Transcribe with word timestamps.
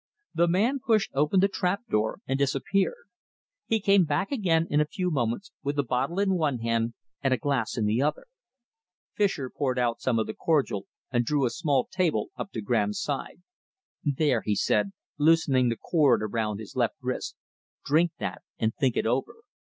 The 0.33 0.47
man 0.47 0.79
pushed 0.79 1.11
open 1.13 1.41
the 1.41 1.47
trap 1.47 1.81
door 1.87 2.21
and 2.25 2.39
disappeared. 2.39 3.05
He 3.67 3.79
came 3.79 4.03
back 4.03 4.31
again 4.31 4.65
in 4.67 4.81
a 4.81 4.87
few 4.87 5.11
moments, 5.11 5.51
with 5.61 5.77
a 5.77 5.83
bottle 5.83 6.17
in 6.17 6.33
one 6.37 6.57
hand 6.57 6.95
and 7.21 7.35
a 7.35 7.37
glass 7.37 7.77
in 7.77 7.85
the 7.85 8.01
other. 8.01 8.25
Fischer 9.13 9.51
poured 9.51 9.77
out 9.77 10.01
some 10.01 10.17
of 10.17 10.25
the 10.25 10.33
cordial 10.33 10.87
and 11.11 11.23
drew 11.23 11.45
a 11.45 11.51
small 11.51 11.85
table 11.85 12.31
up 12.35 12.49
to 12.53 12.61
Graham's 12.61 12.99
side. 12.99 13.43
"There," 14.03 14.41
he 14.43 14.55
said, 14.55 14.91
loosening 15.19 15.69
the 15.69 15.77
cord 15.77 16.23
around 16.23 16.59
his 16.59 16.75
left 16.75 16.95
wrist, 16.99 17.35
"drink 17.85 18.11
that, 18.17 18.41
and 18.57 18.73
think 18.73 18.97
it 18.97 19.05
over. 19.05 19.35